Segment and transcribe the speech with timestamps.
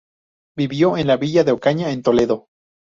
[0.57, 2.47] Vivió en la villa de Ocaña, en Toledo.